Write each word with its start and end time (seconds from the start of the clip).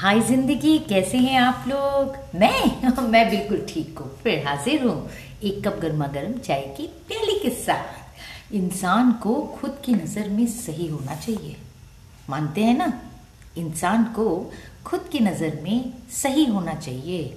हाय 0.00 0.20
ज़िंदगी, 0.20 0.78
कैसे 0.78 1.18
हैं 1.18 1.40
आप 1.40 1.64
लोग? 1.68 2.16
मैं? 2.34 2.92
मैं 3.02 3.30
बिल्कुल 3.30 3.66
ठीक 3.68 3.98
हूँ, 3.98 4.18
फिर 4.22 4.46
हाजिर 4.46 4.82
हूँ। 4.82 5.10
एक 5.42 5.68
कप 5.68 5.78
गर्मा 5.78 6.06
गर्म 6.06 6.32
चाय 6.38 6.60
की 6.60 6.86
प्याली 6.86 7.38
के 7.38 7.50
साथ। 7.50 8.54
इंसान 8.54 9.12
को 9.12 9.34
खुद 9.34 9.78
की 9.84 9.94
नज़र 9.94 10.28
में 10.28 10.46
सही 10.46 10.86
होना 10.86 11.14
चाहिए। 11.14 11.56
मानते 12.30 12.64
हैं 12.64 12.78
ना? 12.78 13.02
इंसान 13.58 14.04
को 14.04 14.52
खुद 14.86 15.08
की 15.12 15.18
नज़र 15.18 15.60
में 15.62 15.92
सही 16.10 16.44
होना 16.44 16.74
चाहिए। 16.74 17.36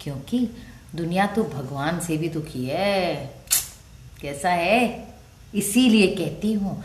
क्योंकि 0.00 0.48
दुनिया 0.94 1.26
तो 1.26 1.44
भगवान 1.44 2.00
से 2.00 2.16
भी 2.16 2.28
दुखी 2.28 2.64
है। 2.64 3.16
कैसा 4.20 4.50
है? 4.50 5.08
इसीलिए 5.54 6.06
कहती 6.06 6.52
हूँ 6.52 6.84